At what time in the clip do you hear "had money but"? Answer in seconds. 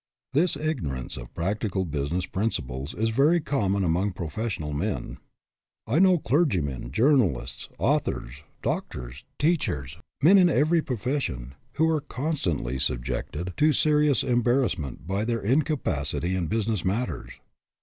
14.29-14.61